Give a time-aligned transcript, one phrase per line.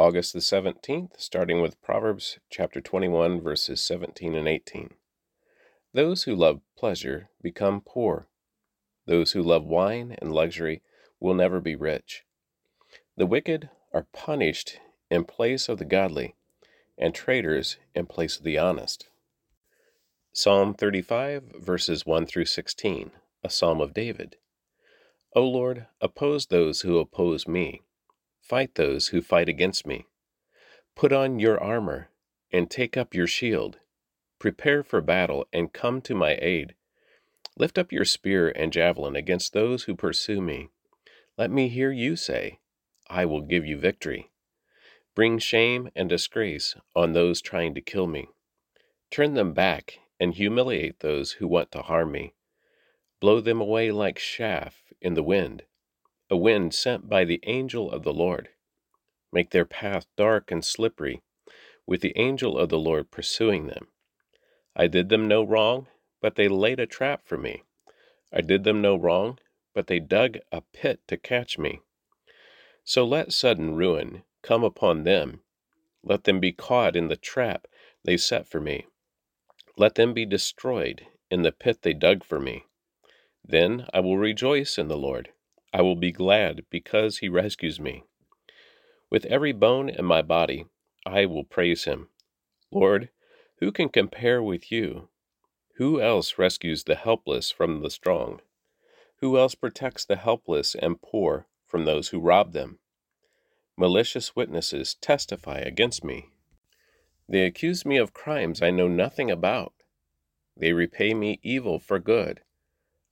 [0.00, 4.94] August the 17th, starting with Proverbs chapter 21, verses 17 and 18.
[5.92, 8.26] Those who love pleasure become poor.
[9.04, 10.80] Those who love wine and luxury
[11.20, 12.24] will never be rich.
[13.18, 16.34] The wicked are punished in place of the godly,
[16.96, 19.10] and traitors in place of the honest.
[20.32, 23.10] Psalm 35, verses 1 through 16,
[23.44, 24.36] a psalm of David.
[25.36, 27.82] O Lord, oppose those who oppose me,
[28.50, 30.06] fight those who fight against me.
[30.96, 32.10] Put on your armor,
[32.50, 33.78] and take up your shield.
[34.40, 36.74] Prepare for battle, and come to my aid.
[37.56, 40.68] Lift up your spear and javelin against those who pursue me.
[41.38, 42.58] Let me hear you say,
[43.08, 44.32] I will give you victory.
[45.14, 48.30] Bring shame and disgrace on those trying to kill me.
[49.12, 52.34] Turn them back and humiliate those who want to harm me.
[53.20, 55.62] Blow them away like chaff in the wind,
[56.30, 58.50] a wind sent by the angel of the Lord.
[59.32, 61.22] Make their path dark and slippery,
[61.86, 63.88] with the angel of the Lord pursuing them.
[64.76, 65.88] I did them no wrong,
[66.20, 67.64] but they laid a trap for me.
[68.32, 69.38] I did them no wrong,
[69.74, 71.80] but they dug a pit to catch me.
[72.84, 75.42] So let sudden ruin come upon them.
[76.02, 77.66] Let them be caught in the trap
[78.04, 78.86] they set for me.
[79.76, 82.64] Let them be destroyed in the pit they dug for me.
[83.44, 85.30] Then I will rejoice in the Lord.
[85.72, 88.04] I will be glad because he rescues me.
[89.10, 90.66] With every bone in my body,
[91.06, 92.08] I will praise him.
[92.70, 93.10] Lord,
[93.58, 95.08] who can compare with you?
[95.76, 98.40] Who else rescues the helpless from the strong?
[99.16, 102.78] Who else protects the helpless and poor from those who rob them?
[103.76, 106.30] Malicious witnesses testify against me.
[107.28, 109.72] They accuse me of crimes I know nothing about.
[110.56, 112.42] They repay me evil for good.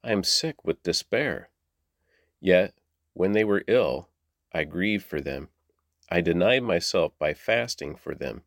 [0.03, 1.51] I am sick with despair.
[2.41, 2.75] Yet,
[3.15, 4.09] when they were ill,
[4.53, 5.49] I grieved for them.
[6.11, 8.43] I denied myself by fasting for them,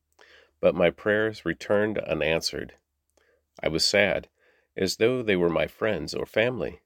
[0.59, 2.73] but my prayers returned unanswered.
[3.61, 4.29] I was sad,
[4.75, 6.81] as though they were my friends or family,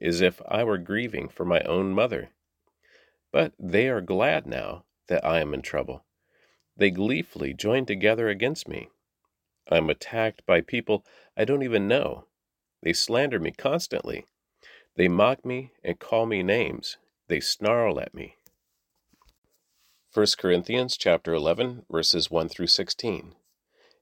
[0.00, 2.30] as if I were grieving for my own mother.
[3.30, 6.04] But they are glad now that I am in trouble.
[6.76, 8.88] They gleefully join together against me.
[9.68, 11.04] I am attacked by people
[11.36, 12.24] I don't even know.
[12.82, 14.26] They slander me constantly.
[14.96, 16.96] They mock me and call me names.
[17.28, 18.36] They snarl at me.
[20.14, 23.34] 1 Corinthians chapter 11 verses 1 through 16.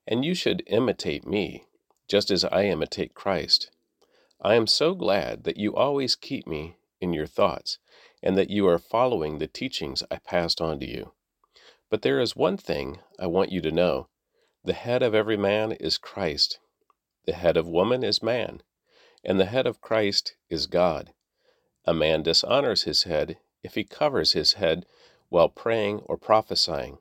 [0.07, 1.67] And you should imitate me,
[2.07, 3.73] just as I imitate Christ.
[4.41, 7.79] I am so glad that you always keep me in your thoughts,
[8.23, 11.13] and that you are following the teachings I passed on to you.
[11.91, 14.09] But there is one thing I want you to know
[14.63, 16.61] the head of every man is Christ,
[17.27, 18.63] the head of woman is man,
[19.25, 21.13] and the head of Christ is God.
[21.87, 24.87] A man dishonors his head if he covers his head
[25.29, 26.99] while praying or prophesying,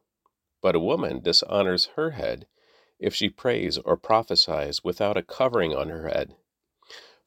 [0.61, 2.47] but a woman dishonors her head
[2.99, 6.35] if she prays or prophesies without a covering on her head.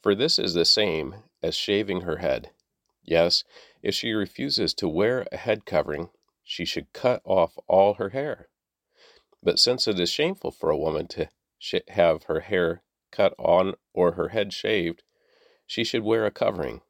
[0.03, 2.51] For this is the same as shaving her head.
[3.03, 3.45] Yes,
[3.83, 6.09] if she refuses to wear a head covering,
[6.43, 8.49] she should cut off all her hair.
[9.43, 11.29] But since it is shameful for a woman to
[11.89, 15.03] have her hair cut on or her head shaved,
[15.67, 16.83] she should wear a covering.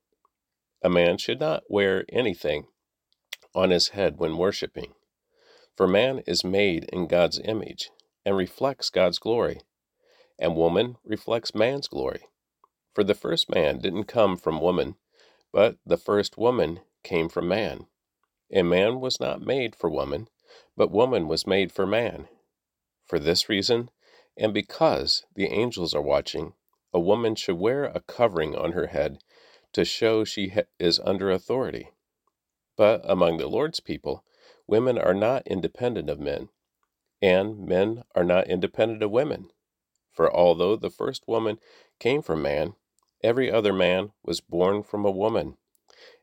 [0.82, 2.66] A man should not wear anything
[3.54, 4.94] on his head when worshiping,
[5.76, 7.90] for man is made in God's image
[8.24, 9.60] and reflects God's glory,
[10.38, 12.24] and woman reflects man's glory.
[12.94, 14.96] For the first man didn't come from woman,
[15.52, 17.86] but the first woman came from man.
[18.50, 20.28] And man was not made for woman,
[20.76, 22.28] but woman was made for man.
[23.06, 23.90] For this reason,
[24.36, 26.54] and because the angels are watching,
[26.92, 29.18] a woman should wear a covering on her head
[29.72, 31.90] to show she is under authority.
[32.76, 34.24] But among the Lord's people,
[34.66, 36.48] women are not independent of men,
[37.22, 39.50] and men are not independent of women.
[40.12, 41.58] For although the first woman
[41.98, 42.74] came from man,
[43.22, 45.56] every other man was born from a woman,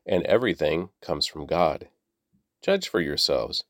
[0.06, 1.88] and everything comes from God.
[2.62, 3.64] Judge for yourselves.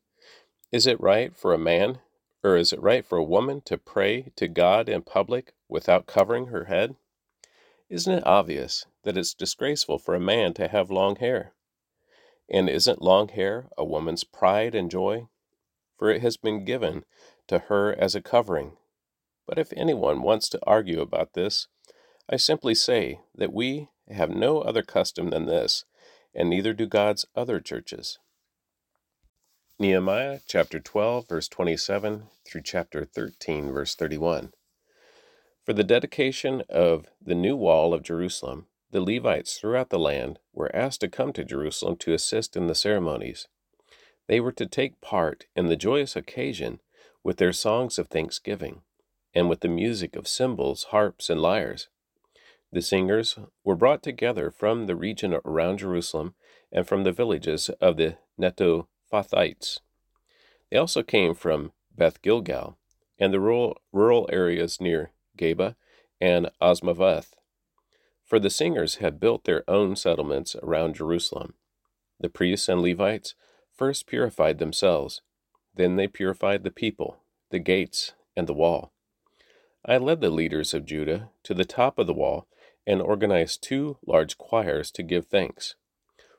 [0.71, 1.99] Is it right for a man,
[2.45, 6.47] or is it right for a woman to pray to God in public without covering
[6.47, 6.95] her head?
[7.89, 11.53] Isn't it obvious that it's disgraceful for a man to have long hair?
[12.47, 15.27] And isn't long hair a woman's pride and joy?
[15.97, 17.03] For it has been given
[17.47, 18.73] to her as a covering.
[19.47, 21.67] But if anyone wants to argue about this,
[22.29, 25.85] I simply say that we have no other custom than this,
[26.31, 28.19] and neither do God's other churches.
[29.77, 34.53] Nehemiah chapter 12, verse 27 through chapter 13, verse 31.
[35.65, 40.73] For the dedication of the new wall of Jerusalem, the Levites throughout the land were
[40.73, 43.49] asked to come to Jerusalem to assist in the ceremonies.
[44.27, 46.79] They were to take part in the joyous occasion
[47.21, 48.83] with their songs of thanksgiving,
[49.33, 51.89] and with the music of cymbals, harps, and lyres.
[52.71, 56.35] The singers were brought together from the region around Jerusalem
[56.71, 58.15] and from the villages of the
[59.11, 59.79] Netophathites.
[60.71, 62.77] They also came from Beth Gilgal
[63.19, 65.75] and the rural, rural areas near Geba
[66.19, 67.33] and Azmaveth.
[68.23, 71.53] For the singers had built their own settlements around Jerusalem.
[72.19, 73.35] The priests and Levites
[73.75, 75.21] first purified themselves,
[75.75, 77.17] then they purified the people,
[77.51, 78.91] the gates, and the wall.
[79.85, 82.47] I led the leaders of Judah to the top of the wall
[82.87, 85.75] and organized two large choirs to give thanks.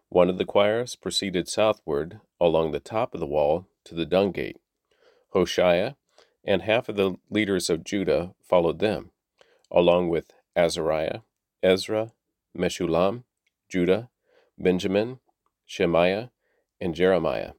[0.09, 4.33] One of the choirs proceeded southward along the top of the wall to the dung
[4.33, 4.59] gate.
[5.31, 5.95] Hoshea
[6.45, 9.11] and half of the leaders of Judah followed them,
[9.71, 11.21] along with Azariah,
[11.63, 12.13] Ezra,
[12.57, 13.25] Meshullam,
[13.69, 14.09] Judah,
[14.59, 15.19] Benjamin,
[15.67, 16.31] Shemaiah,
[16.81, 17.53] and Jeremiah.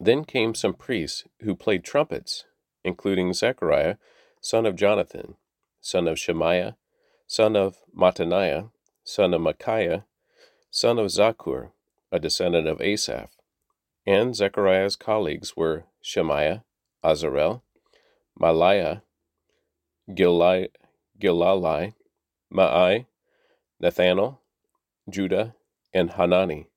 [0.00, 2.44] Then came some priests who played trumpets,
[2.82, 3.96] including Zechariah,
[4.40, 5.36] son of Jonathan,
[5.80, 6.76] son of Shemaiah,
[7.26, 8.70] son of Mattaniah,
[9.04, 10.04] son of Micaiah,
[10.70, 11.70] son of Zaccur,
[12.10, 13.30] a descendant of Asaph.
[14.06, 16.64] And Zechariah's colleagues were Shemaiah,
[17.02, 17.62] Azarel,
[18.38, 19.02] Malaiah,
[20.10, 20.68] Gilai,
[21.18, 21.94] Gilalai,
[22.52, 23.06] Maai,
[23.80, 24.40] Nathanael,
[25.08, 25.54] Judah,
[25.92, 26.68] and Hanani.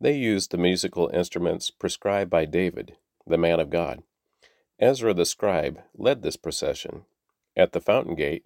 [0.00, 2.96] They used the musical instruments prescribed by David,
[3.26, 4.02] the man of God.
[4.78, 7.04] Ezra the scribe led this procession.
[7.56, 8.44] At the fountain gate,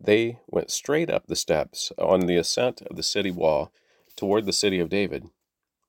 [0.00, 3.72] they went straight up the steps on the ascent of the city wall
[4.16, 5.28] toward the city of David.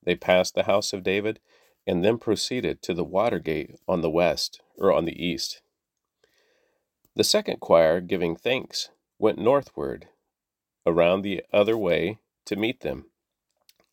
[0.09, 1.39] They passed the house of David
[1.85, 5.61] and then proceeded to the water gate on the west or on the east.
[7.15, 8.89] The second choir, giving thanks,
[9.19, 10.07] went northward
[10.83, 13.11] around the other way to meet them.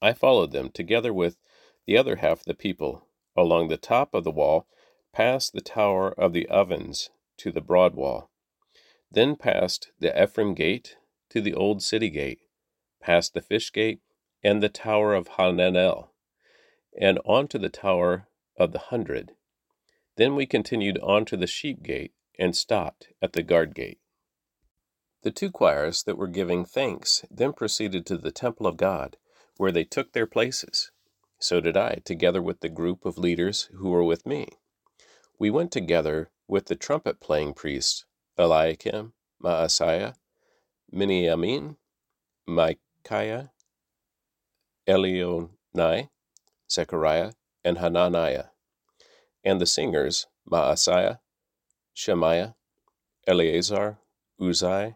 [0.00, 1.36] I followed them, together with
[1.84, 4.66] the other half of the people, along the top of the wall,
[5.12, 8.30] past the tower of the ovens to the broad wall,
[9.10, 10.96] then past the Ephraim gate
[11.28, 12.40] to the old city gate,
[13.02, 14.00] past the fish gate
[14.42, 16.10] and the tower of Hananel,
[17.00, 18.28] and on to the tower
[18.58, 19.32] of the hundred.
[20.16, 23.98] Then we continued on to the sheep gate and stopped at the guard gate.
[25.22, 29.16] The two choirs that were giving thanks then proceeded to the temple of God
[29.56, 30.90] where they took their places.
[31.38, 34.48] So did I, together with the group of leaders who were with me.
[35.38, 38.04] We went together with the trumpet playing priests
[38.38, 39.12] Eliakim,
[39.42, 40.14] Maaseiah,
[40.92, 41.76] Miniamin,
[42.46, 43.50] Micaiah,
[44.86, 46.08] Elioenai,
[46.70, 47.32] Zechariah,
[47.64, 48.46] and Hananiah,
[49.44, 51.18] and the singers Maaseiah,
[51.94, 52.54] Shemaiah,
[53.26, 53.98] Eleazar,
[54.40, 54.94] Uzzi,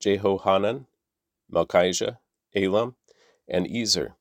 [0.00, 0.86] Jehohanan,
[1.52, 2.18] Malkijah,
[2.54, 2.94] Elam,
[3.48, 4.16] and Ezer.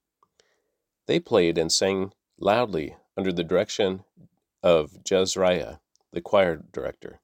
[1.05, 4.03] They played and sang loudly under the direction
[4.61, 5.79] of Jezrahiah,
[6.11, 7.21] the choir director.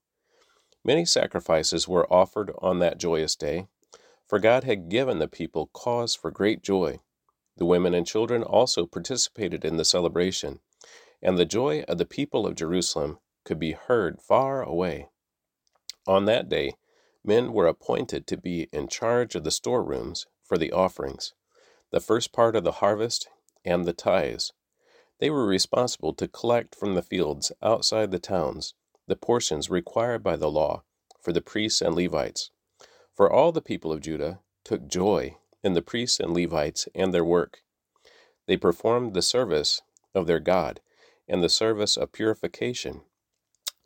[0.85, 3.67] Many sacrifices were offered on that joyous day,
[4.33, 6.99] for God had given the people cause for great joy.
[7.57, 10.59] The women and children also participated in the celebration,
[11.21, 15.09] and the joy of the people of Jerusalem could be heard far away.
[16.07, 16.73] On that day,
[17.23, 21.35] men were appointed to be in charge of the storerooms for the offerings,
[21.91, 23.29] the first part of the harvest,
[23.63, 24.51] and the tithes.
[25.19, 28.73] They were responsible to collect from the fields outside the towns
[29.05, 30.81] the portions required by the law
[31.21, 32.49] for the priests and Levites.
[33.15, 37.23] For all the people of Judah took joy in the priests and Levites and their
[37.23, 37.59] work.
[38.47, 39.81] They performed the service
[40.15, 40.81] of their God
[41.27, 43.01] and the service of purification,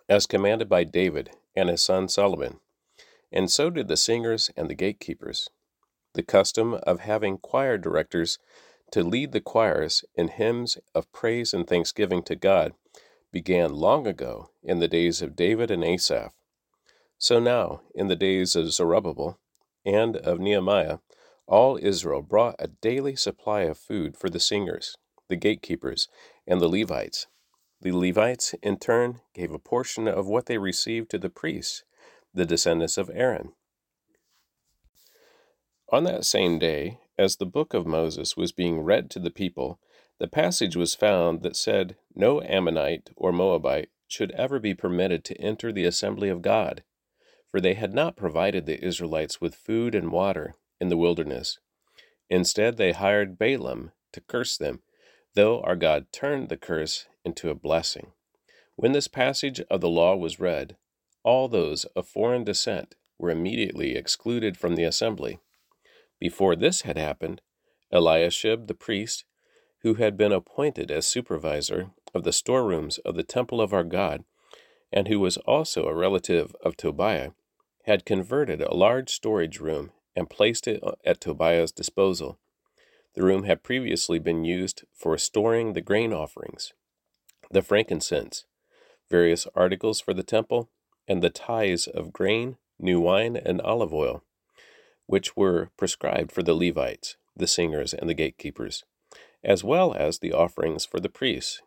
[0.09, 2.59] as commanded by David and his son Solomon.
[3.31, 5.49] And so did the singers and the gatekeepers.
[6.13, 8.39] The custom of having choir directors
[8.91, 12.73] to lead the choirs in hymns of praise and thanksgiving to God
[13.31, 16.31] began long ago in the days of David and Asaph.
[17.17, 19.39] So now, in the days of Zerubbabel
[19.85, 20.99] and of Nehemiah,
[21.47, 24.97] all Israel brought a daily supply of food for the singers,
[25.27, 26.07] the gatekeepers,
[26.45, 27.27] and the Levites.
[27.81, 31.83] The Levites, in turn, gave a portion of what they received to the priests,
[32.33, 33.53] the descendants of Aaron.
[35.89, 39.79] On that same day, as the book of Moses was being read to the people,
[40.19, 45.39] the passage was found that said no Ammonite or Moabite should ever be permitted to
[45.39, 46.83] enter the assembly of God,
[47.51, 51.59] for they had not provided the Israelites with food and water in the wilderness.
[52.29, 54.81] Instead, they hired Balaam to curse them,
[55.33, 58.11] though our God turned the curse into a blessing.
[58.75, 60.75] When this passage of the law was read,
[61.23, 65.39] all those of foreign descent were immediately excluded from the assembly.
[66.19, 67.41] Before this had happened,
[67.91, 69.23] Eliashib the priest
[69.81, 74.23] who had been appointed as supervisor of the storerooms of the temple of our God,
[74.91, 77.31] and who was also a relative of Tobiah,
[77.87, 82.37] had converted a large storage room and placed it uh, at Tobiah's disposal.
[83.15, 86.73] The room had previously been used for storing the grain offerings,
[87.49, 88.45] the frankincense,
[89.09, 90.69] various articles for the temple,
[91.07, 94.21] and the tithes of grain, new wine, and olive oil,
[95.05, 98.83] which were prescribed for the Levites, the singers, and the gatekeepers,
[99.45, 101.61] as well as the offerings for the priests.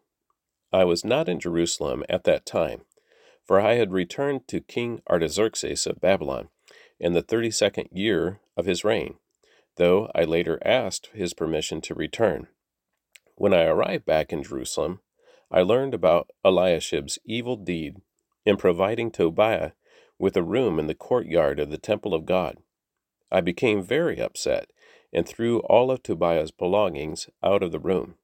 [0.71, 2.83] I was not in Jerusalem at that time,
[3.51, 6.51] for I had returned to King Artaxerxes of Babylon
[7.01, 9.17] in the thirty second year of his reign,
[9.75, 12.47] though I later asked his permission to return.
[13.35, 15.01] When I arrived back in Jerusalem,
[15.51, 17.97] I learned about Eliashib's evil deed
[18.47, 19.73] in providing Tobiah
[20.17, 22.59] with a room in the courtyard of the temple of God.
[23.33, 24.71] I became very upset
[25.13, 28.15] and threw all of Tobiah's belongings out of the room.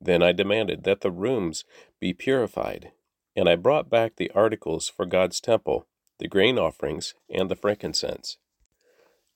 [0.00, 1.62] Then I demanded that the rooms
[2.00, 2.92] be purified,
[3.34, 5.86] and I brought back the articles for God's temple,
[6.18, 8.36] the grain offerings, and the frankincense.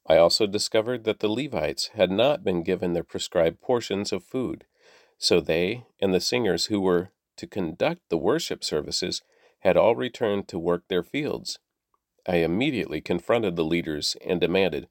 [0.06, 4.64] I also discovered that the Levites had not been given their prescribed portions of food,
[5.18, 9.22] so they and the singers who were to conduct the worship services
[9.60, 11.58] had all returned to work their fields.
[12.28, 14.88] I immediately confronted the leaders and demanded,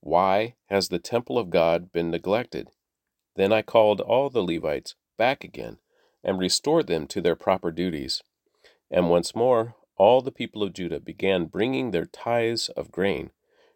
[0.00, 2.68] Why has the temple of God been neglected?
[3.36, 5.78] Then I called all the Levites back again
[6.22, 8.22] and restored them to their proper duties.
[8.90, 13.30] And once more, all the people of Judah began bringing their tithes of grain,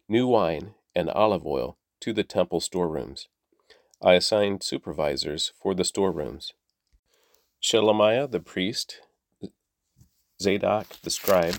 [0.08, 3.28] new wine, and olive oil to the temple storerooms.
[4.02, 6.52] I assigned supervisors for the storerooms.
[7.62, 9.00] Shelemiah the priest,
[10.40, 11.56] Zadok the scribe,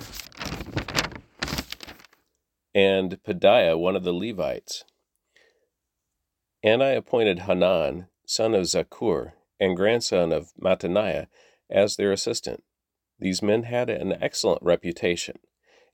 [2.74, 4.86] and Pedaiah one of the Levites.
[6.64, 11.28] And I appointed Hanan, son of Zaccur, and grandson of Mattaniah,
[11.70, 12.64] as their assistant.
[13.20, 15.40] These men had an excellent reputation,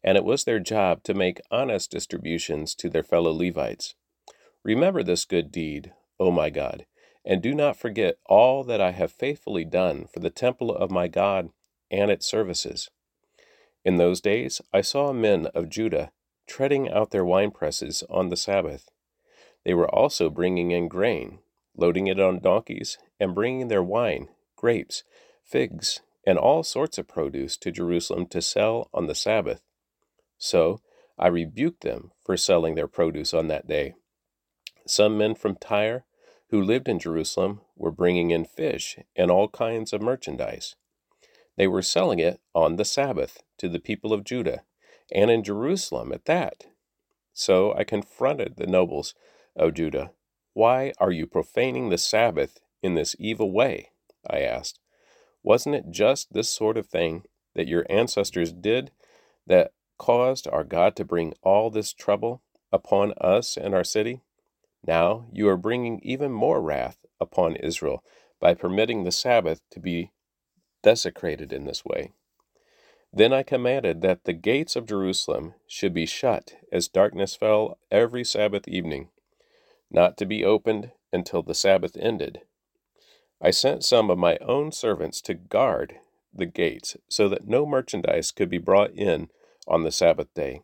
[0.03, 3.95] and it was their job to make honest distributions to their fellow Levites.
[4.63, 6.85] Remember this good deed, O my God,
[7.25, 11.07] and do not forget all that I have faithfully done for the temple of my
[11.07, 11.49] God
[11.89, 12.89] and its services.
[13.83, 16.11] In those days I saw men of Judah
[16.47, 18.89] treading out their winepresses on the Sabbath.
[19.63, 21.39] They were also bringing in grain,
[21.75, 25.03] loading it on donkeys, and bringing their wine, grapes,
[25.43, 29.61] figs, and all sorts of produce to Jerusalem to sell on the Sabbath.
[30.37, 30.81] So
[31.17, 33.93] I rebuked them for selling their produce on that day.
[34.87, 36.05] Some men from Tyre
[36.49, 40.75] who lived in Jerusalem were bringing in fish and all kinds of merchandise.
[41.57, 44.63] They were selling it on the Sabbath to the people of Judah,
[45.11, 46.65] and in Jerusalem at that.
[47.33, 49.13] So I confronted the nobles
[49.55, 50.11] of Judah.
[50.53, 53.91] Why are you profaning the Sabbath in this evil way?
[54.29, 54.79] I asked.
[55.45, 58.89] Wasn't it just this sort of thing that your ancestors did
[59.45, 64.21] that caused our God to bring all this trouble upon us and our city?
[64.87, 68.03] Now you are bringing even more wrath upon Israel
[68.39, 70.11] by permitting the Sabbath to be
[70.81, 72.13] desecrated in this way.
[73.13, 78.23] Then I commanded that the gates of Jerusalem should be shut as darkness fell every
[78.23, 79.09] Sabbath evening,
[79.91, 82.41] not to be opened until the Sabbath ended.
[83.41, 85.97] I sent some of my own servants to guard
[86.33, 89.29] the gates so that no merchandise could be brought in
[89.67, 90.61] on the Sabbath day.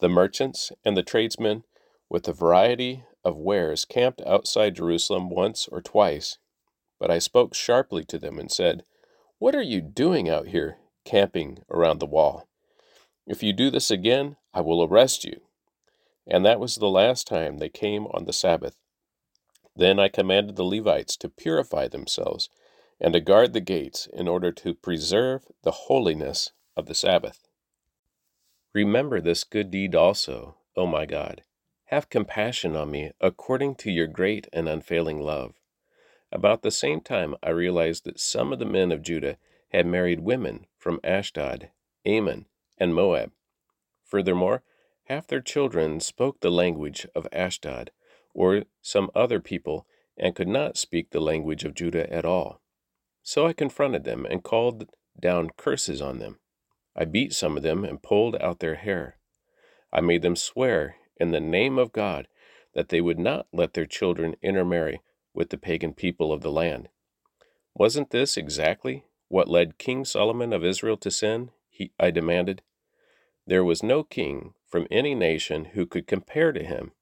[0.00, 1.64] The merchants and the tradesmen
[2.08, 6.38] with a variety of wares camped outside Jerusalem once or twice,
[6.98, 8.84] but I spoke sharply to them and said,
[9.38, 12.48] What are you doing out here, camping around the wall?
[13.26, 15.40] If you do this again, I will arrest you.
[16.26, 18.76] And that was the last time they came on the Sabbath.
[19.76, 22.48] Then I commanded the Levites to purify themselves
[22.98, 27.46] and to guard the gates in order to preserve the holiness of the Sabbath.
[28.72, 31.42] Remember this good deed also, O my God.
[31.86, 35.60] Have compassion on me according to your great and unfailing love.
[36.32, 39.36] About the same time, I realized that some of the men of Judah
[39.68, 41.70] had married women from Ashdod,
[42.04, 42.46] Ammon,
[42.78, 43.32] and Moab.
[44.04, 44.62] Furthermore,
[45.04, 47.90] half their children spoke the language of Ashdod
[48.36, 49.86] or some other people
[50.18, 52.60] and could not speak the language of Judah at all.
[53.22, 56.38] So I confronted them and called down curses on them.
[56.94, 59.18] I beat some of them and pulled out their hair.
[59.90, 62.28] I made them swear in the name of God
[62.74, 65.00] that they would not let their children intermarry
[65.34, 66.90] with the pagan people of the land.
[67.74, 71.50] Wasn't this exactly what led King Solomon of Israel to sin?
[71.70, 72.62] He, I demanded.
[73.46, 76.92] There was no king from any nation who could compare to him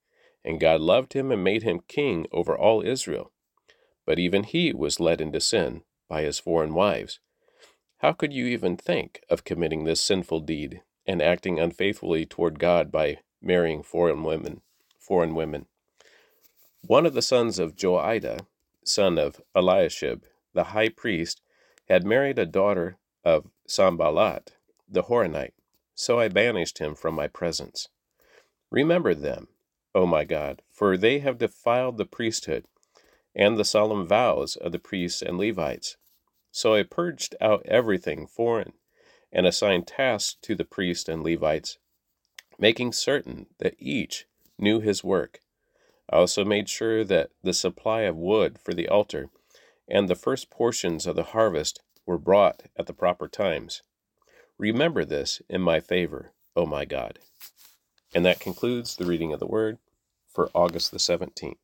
[0.45, 3.33] and God loved him and made him king over all Israel.
[4.07, 7.21] but even he was led into sin by his foreign wives.
[7.99, 12.93] How could you even think of committing this sinful deed and acting unfaithfully toward God
[12.93, 14.61] by marrying foreign women?
[14.99, 15.67] Foreign women.
[16.83, 18.47] One of the sons of Joiada,
[18.85, 21.41] son of Eliashib, the high priest,
[21.89, 24.55] had married a daughter of Sanballat,
[24.89, 25.55] the Horonite,
[25.95, 27.89] so I banished him from my presence.
[28.71, 29.49] Remember them,
[29.95, 32.65] O my God, for they have defiled the priesthood
[33.35, 35.97] and the solemn vows of the priests and Levites.
[36.51, 38.75] So I purged out everything foreign
[39.33, 41.79] and assigned tasks to the priests and Levites,
[42.59, 44.27] making certain that each
[44.59, 45.41] knew his work.
[46.11, 49.31] I also made sure that the supply of wood for the altar
[49.89, 53.83] and the first portions of the harvest were brought at the proper times.
[54.59, 57.19] Remember this in my favor, O my God.
[58.15, 59.79] And that concludes the reading of the Word
[60.33, 61.57] for August the 17th.